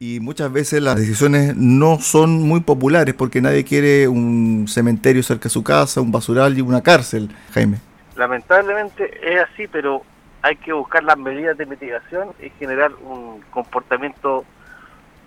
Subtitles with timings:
[0.00, 5.44] Y muchas veces las decisiones no son muy populares porque nadie quiere un cementerio cerca
[5.44, 7.78] de su casa, un basural y una cárcel, Jaime.
[8.14, 10.02] Lamentablemente es así, pero
[10.42, 14.44] hay que buscar las medidas de mitigación y generar un comportamiento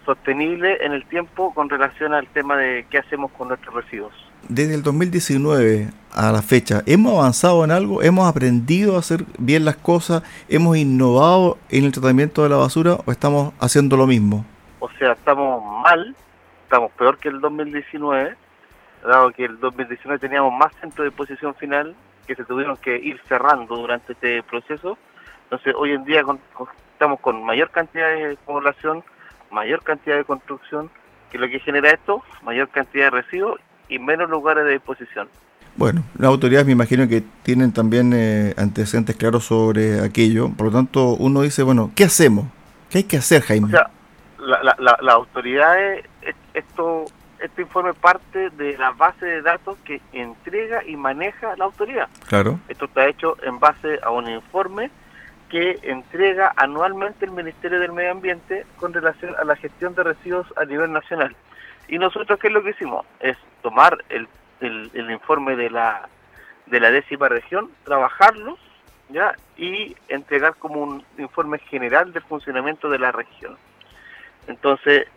[0.05, 4.13] sostenible en el tiempo con relación al tema de qué hacemos con nuestros residuos.
[4.47, 8.01] Desde el 2019 a la fecha, ¿hemos avanzado en algo?
[8.03, 10.23] ¿Hemos aprendido a hacer bien las cosas?
[10.47, 14.45] ¿Hemos innovado en el tratamiento de la basura o estamos haciendo lo mismo?
[14.81, 16.15] O sea, estamos mal,
[16.63, 18.35] estamos peor que el 2019,
[19.03, 23.21] dado que el 2019 teníamos más centros de posición final que se tuvieron que ir
[23.29, 24.97] cerrando durante este proceso.
[25.43, 26.23] Entonces, hoy en día
[26.93, 29.03] estamos con mayor cantidad de población,
[29.51, 30.89] mayor cantidad de construcción,
[31.29, 35.29] que lo que genera esto, mayor cantidad de residuos y menos lugares de disposición.
[35.75, 40.71] Bueno, las autoridades me imagino que tienen también eh, antecedentes claros sobre aquello, por lo
[40.73, 42.45] tanto uno dice, bueno, ¿qué hacemos?
[42.89, 43.67] ¿Qué hay que hacer, Jaime?
[43.67, 43.91] O sea,
[44.41, 46.05] la, la, la, autoridades,
[46.53, 47.05] esto,
[47.39, 52.09] este informe parte de la base de datos que entrega y maneja la autoridad.
[52.27, 52.59] Claro.
[52.67, 54.89] Esto está hecho en base a un informe
[55.49, 60.47] que entrega anualmente el Ministerio del Medio Ambiente con relación a la gestión de residuos
[60.55, 61.35] a nivel nacional.
[61.87, 63.05] Y nosotros, ¿qué es lo que hicimos?
[63.19, 64.27] Es tomar el,
[64.61, 66.07] el, informe de la,
[66.67, 68.57] de la décima región, trabajarlo
[69.09, 69.35] ¿ya?
[69.57, 73.57] y entregar como un informe general del funcionamiento de la región.
[74.51, 75.07] Entonces,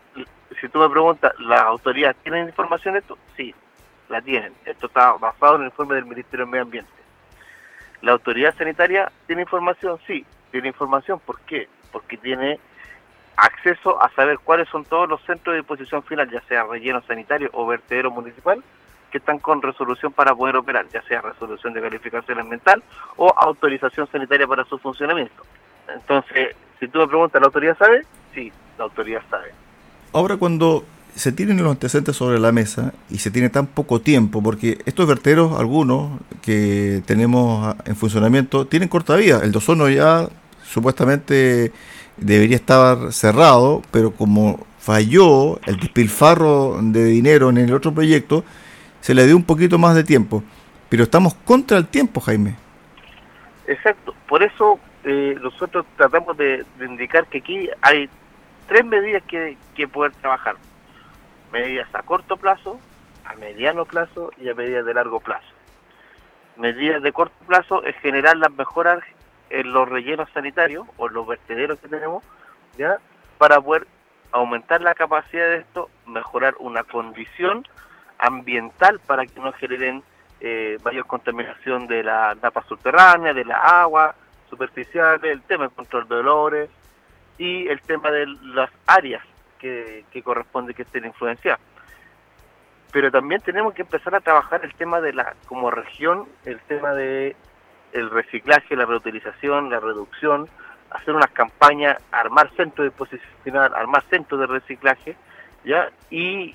[0.60, 3.18] si tú me preguntas, ¿las autoridades tienen información de esto?
[3.36, 3.52] Sí,
[4.08, 4.54] la tienen.
[4.64, 6.92] Esto está basado en el informe del Ministerio del Medio Ambiente.
[8.00, 9.98] ¿La autoridad sanitaria tiene información?
[10.06, 11.18] Sí, tiene información.
[11.18, 11.68] ¿Por qué?
[11.90, 12.60] Porque tiene
[13.36, 17.50] acceso a saber cuáles son todos los centros de disposición final, ya sea relleno sanitario
[17.52, 18.62] o vertedero municipal,
[19.10, 22.84] que están con resolución para poder operar, ya sea resolución de calificación ambiental
[23.16, 25.42] o autorización sanitaria para su funcionamiento.
[25.88, 28.06] Entonces, si tú me preguntas, ¿la autoridad sabe?
[28.34, 29.52] Sí, la autoridad sabe.
[30.12, 34.42] Ahora cuando se tienen los antecedentes sobre la mesa y se tiene tan poco tiempo,
[34.42, 39.40] porque estos verteros, algunos que tenemos en funcionamiento, tienen corta vida.
[39.42, 40.28] El dosono ya
[40.64, 41.72] supuestamente
[42.16, 48.44] debería estar cerrado, pero como falló el despilfarro de dinero en el otro proyecto,
[49.00, 50.42] se le dio un poquito más de tiempo.
[50.88, 52.56] Pero estamos contra el tiempo, Jaime.
[53.66, 58.08] Exacto, por eso eh, nosotros tratamos de, indicar que aquí hay
[58.66, 60.56] tres medidas que, que poder trabajar.
[61.52, 62.78] Medidas a corto plazo,
[63.24, 65.46] a mediano plazo y a medidas de largo plazo.
[66.56, 69.00] Medidas de corto plazo es generar las mejoras
[69.50, 72.24] en los rellenos sanitarios o los vertederos que tenemos,
[72.76, 72.98] ¿ya?
[73.38, 73.86] Para poder
[74.32, 77.66] aumentar la capacidad de esto, mejorar una condición
[78.18, 80.02] ambiental para que no generen
[80.40, 84.14] eh, mayor contaminación de la napa subterránea, de la agua
[84.50, 86.70] superficial, el tema del control de olores
[87.38, 89.22] y el tema de las áreas
[89.58, 91.60] que, corresponde que estén influenciadas.
[92.92, 96.92] Pero también tenemos que empezar a trabajar el tema de la, como región, el tema
[96.92, 97.34] de
[97.92, 100.48] el reciclaje, la reutilización, la reducción,
[100.90, 105.16] hacer unas campañas, armar centros de disposición armar centros de reciclaje,
[105.64, 105.90] ¿ya?
[106.10, 106.54] Y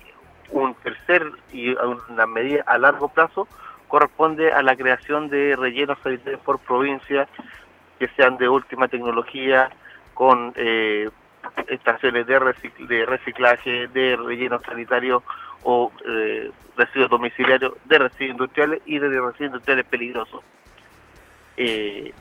[0.50, 1.70] un tercer y
[2.10, 3.48] una medida a largo plazo
[3.88, 7.28] corresponde a la creación de rellenos sanitarios por provincia
[7.98, 9.70] que sean de última tecnología
[10.20, 11.08] con eh,
[11.68, 15.22] estaciones de, de reciclaje de rellenos sanitarios
[15.62, 20.42] o eh, residuos domiciliarios de residuos industriales y de residuos industriales peligrosos
[21.56, 22.12] eh,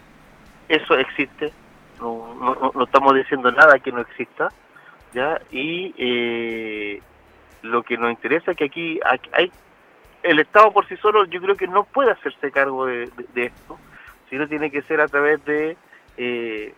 [0.70, 1.52] eso existe,
[2.00, 4.48] no, estamos diciendo nada que no exista,
[5.14, 5.42] ¿ya?
[5.52, 7.02] Y eh,
[7.64, 9.00] lo que nos interesa es que aquí
[9.34, 9.52] hay,
[10.24, 13.78] el Estado por sí solo yo creo que no puede hacerse cargo de, esto,
[14.30, 15.76] sino tiene que ser a través de,
[16.16, 16.74] eh,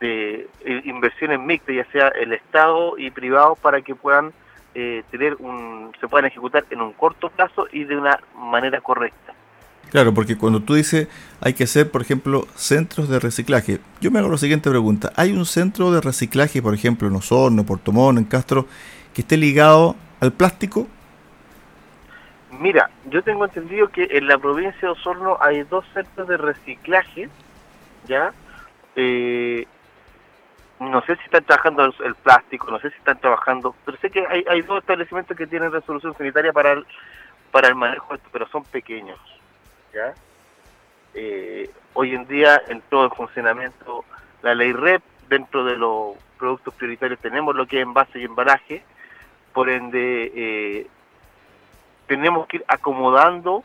[0.00, 4.32] de eh, inversiones mixtas, ya sea el Estado y privados, para que puedan
[5.12, 9.32] tener un, se puedan ejecutar en un corto plazo y de una manera correcta.
[9.94, 11.06] Claro, porque cuando tú dices
[11.40, 15.12] hay que hacer, por ejemplo, centros de reciclaje, yo me hago la siguiente pregunta.
[15.14, 18.66] ¿Hay un centro de reciclaje, por ejemplo, en Osorno, en Puerto Montt, en Castro,
[19.14, 20.88] que esté ligado al plástico?
[22.58, 27.28] Mira, yo tengo entendido que en la provincia de Osorno hay dos centros de reciclaje,
[28.08, 28.32] ¿ya?
[28.96, 29.43] Eh,
[30.94, 34.24] no sé si están trabajando el, plástico, no sé si están trabajando, pero sé que
[34.28, 36.86] hay, dos establecimientos que tienen resolución sanitaria para el,
[37.50, 39.18] para el manejo pero son pequeños.
[41.14, 42.80] Eh, hoy en día en
[43.10, 44.04] funcionamiento
[44.42, 48.84] la ley REP, dentro de los productos prioritarios tenemos lo que es envase y embalaje,
[49.52, 50.86] por ende eh,
[52.06, 53.64] tenemos que ir acomodando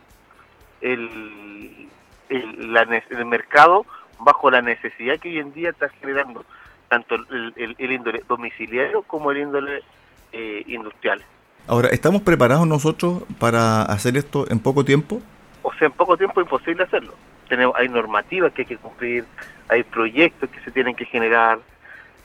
[0.81, 1.89] el,
[2.29, 3.85] el, el mercado
[4.17, 6.43] bajo la necesidad que hoy en día está generando.
[6.89, 9.83] Tanto el, índole domiciliario como el índole
[10.31, 11.24] eh, industrial.
[11.68, 15.21] Ahora, ¿estamos preparados nosotros para hacer esto en poco tiempo?
[15.62, 17.13] O sea, en poco tiempo es imposible hacerlo.
[17.47, 19.25] Tenemos, hay normativas que hay que cumplir,
[19.69, 21.59] hay proyectos que se tienen que generar,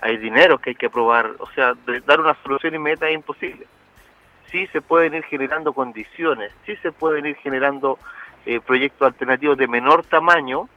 [0.00, 1.32] hay dinero que hay que aprobar.
[1.38, 1.74] O sea,
[2.06, 3.66] dar una solución inmediata es imposible.
[4.50, 7.98] Sí se pueden ir generando condiciones, sí se pueden ir generando
[8.46, 10.68] eh, proyectos alternativos de menor tamaño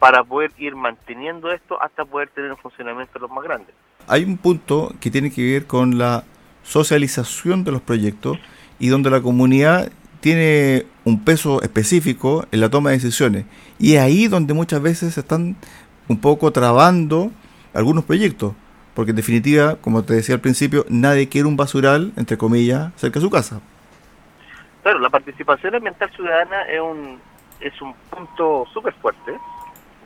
[0.00, 3.72] para poder ir manteniendo esto hasta poder tener un funcionamiento los más grandes.
[4.08, 6.24] Hay un punto que tiene que ver con la
[6.62, 8.38] socialización de los proyectos
[8.78, 13.44] y donde la comunidad tiene un peso específico en la toma de decisiones.
[13.78, 15.56] Y es ahí donde muchas veces se están
[16.08, 17.30] un poco trabando
[17.74, 18.54] algunos proyectos.
[18.94, 23.20] Porque en definitiva, como te decía al principio, nadie quiere un basural, entre comillas, cerca
[23.20, 23.60] de su casa.
[24.82, 27.18] Claro, la participación ambiental ciudadana es un,
[27.60, 29.32] es un punto súper fuerte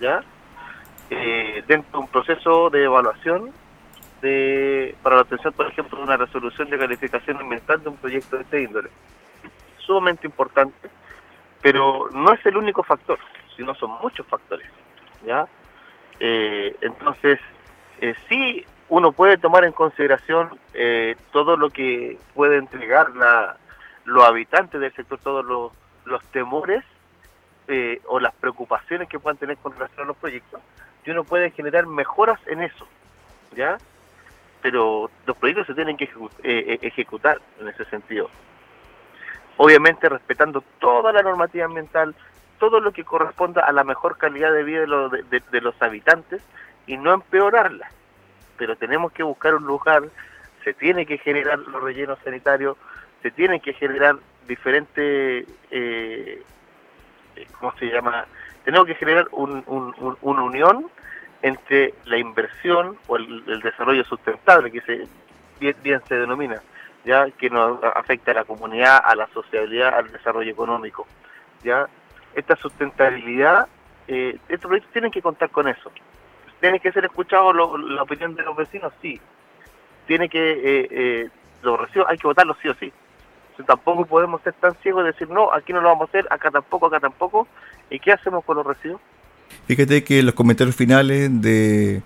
[0.00, 0.22] ¿ya?
[1.10, 3.52] Eh, dentro de un proceso de evaluación
[4.22, 8.36] de, para la obtención, por ejemplo, de una resolución de calificación ambiental de un proyecto
[8.36, 8.90] de este índole.
[9.78, 10.88] Sumamente importante,
[11.60, 13.18] pero no es el único factor,
[13.56, 14.66] sino son muchos factores,
[15.26, 15.46] ¿ya?
[16.20, 17.38] Eh, entonces,
[18.00, 23.56] eh, sí uno puede tomar en consideración eh, todo lo que puede entregar la,
[24.04, 25.72] los habitantes del sector, todos los,
[26.04, 26.84] los temores
[27.68, 30.60] eh, o las preocupaciones que puedan tener con relación a los proyectos,
[31.04, 32.86] y uno puede generar mejoras en eso,
[33.54, 33.78] ¿ya?
[34.62, 36.10] Pero los proyectos se tienen que eh,
[36.42, 38.30] eh, ejecutar en ese sentido.
[39.56, 42.14] Obviamente respetando toda la normativa ambiental,
[42.58, 44.86] todo lo que corresponda a la mejor calidad de vida
[45.30, 46.42] de, de los habitantes
[46.86, 47.90] y no empeorarla.
[48.56, 50.04] Pero tenemos que buscar un lugar,
[50.64, 52.76] se tiene que generar los rellenos sanitarios,
[53.22, 54.16] se tienen que generar
[54.46, 56.42] diferentes eh,
[57.58, 58.26] ¿cómo se llama?
[58.64, 59.62] Tenemos que generar un,
[60.22, 60.86] una unión
[61.42, 65.06] entre la inversión o el, desarrollo sustentable, que se,
[65.82, 66.62] bien, se denomina,
[67.04, 71.06] ya que nos afecta a la comunidad, a la sociabilidad, al desarrollo económico.
[71.62, 71.86] ya
[72.34, 73.68] Esta sustentabilidad,
[74.08, 75.92] eh, estos proyectos tienen que contar con eso.
[76.60, 78.92] ¿Tiene que ser escuchado la opinión de los vecinos?
[79.02, 79.20] Sí.
[80.06, 81.28] Tiene que, eh, eh,
[81.62, 81.78] los
[82.08, 82.90] hay que votarlos sí o sí
[83.62, 86.50] tampoco podemos ser tan ciegos de decir, no, aquí no lo vamos a hacer, acá
[86.50, 87.46] tampoco, acá tampoco.
[87.90, 89.00] ¿Y qué hacemos con los residuos?
[89.66, 92.02] Fíjate que los comentarios finales de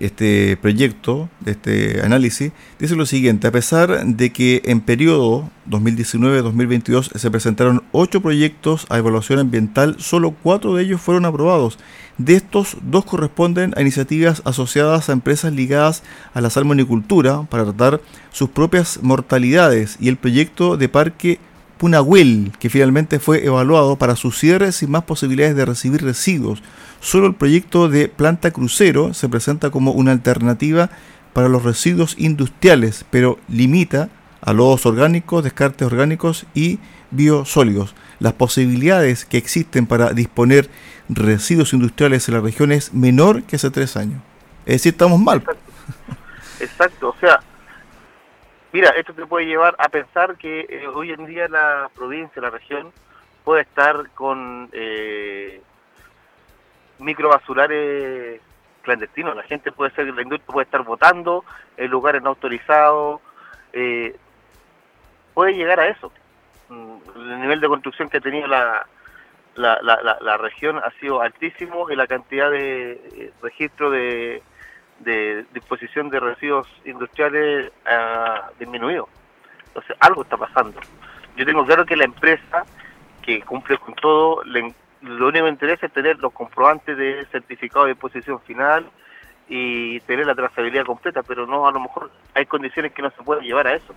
[0.00, 7.30] este proyecto, este análisis, dice lo siguiente, a pesar de que en periodo 2019-2022 se
[7.30, 11.78] presentaron ocho proyectos a evaluación ambiental, solo cuatro de ellos fueron aprobados.
[12.18, 16.02] De estos, dos corresponden a iniciativas asociadas a empresas ligadas
[16.34, 18.00] a la salmonicultura para tratar
[18.32, 21.38] sus propias mortalidades y el proyecto de parque
[21.78, 26.62] Punahuel, que finalmente fue evaluado para su cierre sin más posibilidades de recibir residuos.
[27.00, 30.90] Solo el proyecto de planta crucero se presenta como una alternativa
[31.32, 34.10] para los residuos industriales, pero limita
[34.40, 36.78] a los orgánicos, descartes orgánicos y
[37.10, 37.94] biosólidos.
[38.18, 40.68] Las posibilidades que existen para disponer
[41.08, 44.20] residuos industriales en la región es menor que hace tres años.
[44.66, 45.42] Es decir, estamos mal.
[46.60, 47.40] Exacto, o sea,
[48.72, 52.50] mira, esto te puede llevar a pensar que eh, hoy en día la provincia, la
[52.50, 52.92] región,
[53.44, 55.62] puede estar con eh,
[56.98, 58.40] microbasulares
[58.82, 59.36] clandestinos.
[59.36, 61.44] La gente puede ser, la industria puede estar votando
[61.76, 63.20] en lugares no autorizados.
[63.72, 64.16] Eh,
[65.34, 66.12] puede llegar a eso.
[66.68, 68.86] Mm, el nivel de construcción que ha tenido la,
[69.58, 74.42] la, la, región ha sido altísimo y la cantidad de eh, registro de,
[75.00, 79.08] de disposición de residuos industriales ha disminuido.
[79.68, 80.80] Entonces, algo está pasando.
[81.36, 82.64] Yo tengo claro que la empresa
[83.22, 87.92] que cumple con todo, lo único que interesa es tener los comprobantes de certificado de
[87.92, 88.90] disposición final
[89.48, 93.22] y tener la trazabilidad completa, pero no, a lo mejor hay condiciones que no se
[93.22, 93.94] pueden llevar a eso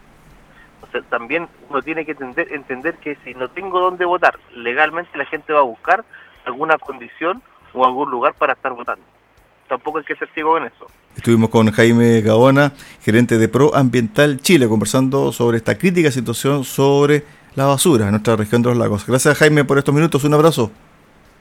[1.09, 5.53] también uno tiene que entender, entender que si no tengo dónde votar, legalmente la gente
[5.53, 6.03] va a buscar
[6.45, 7.41] alguna condición
[7.73, 9.05] o algún lugar para estar votando.
[9.71, 10.85] Tampoco hay que ser ciego en eso.
[11.15, 17.23] Estuvimos con Jaime Gabona, gerente de Pro Ambiental Chile, conversando sobre esta crítica situación sobre
[17.55, 19.07] la basura en nuestra región de los lagos.
[19.07, 20.73] Gracias Jaime por estos minutos, un abrazo.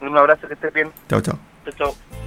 [0.00, 0.92] Un abrazo, que estés bien.
[1.08, 1.40] Chao, chao.
[1.64, 2.19] Chao, chao.